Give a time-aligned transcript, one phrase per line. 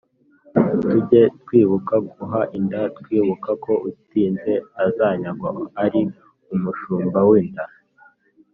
[0.81, 5.49] tuge twibuka guha inda twibuka ko utinze azanyagwa
[5.83, 6.01] ari
[6.53, 7.65] umushumba w’inda